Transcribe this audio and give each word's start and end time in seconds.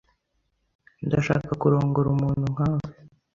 Ndashaka 1.07 1.51
kurongora 1.61 2.07
umuntu 2.15 2.45
nka 2.53 2.67
we. 2.77 2.87